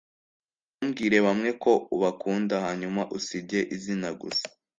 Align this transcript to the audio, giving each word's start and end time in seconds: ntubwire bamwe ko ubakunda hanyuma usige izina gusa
ntubwire 0.77 1.17
bamwe 1.25 1.49
ko 1.63 1.71
ubakunda 1.95 2.55
hanyuma 2.65 3.01
usige 3.17 3.59
izina 3.75 4.09
gusa 4.21 4.45